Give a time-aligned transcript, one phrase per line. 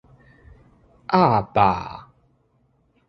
[1.13, 2.11] 壓霸